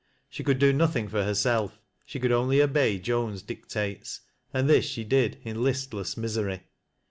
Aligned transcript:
She 0.31 0.43
could 0.43 0.57
do 0.57 0.73
nothing 0.73 1.07
for 1.09 1.23
herself, 1.23 1.79
she 2.07 2.19
could 2.19 2.31
only 2.31 2.59
obey 2.59 2.97
Joan's 2.97 3.43
dic 3.43 3.67
tates, 3.67 4.21
and 4.51 4.67
this 4.67 4.83
she 4.85 5.03
did 5.03 5.37
in 5.43 5.61
listless 5.61 6.17
misery. 6.17 6.63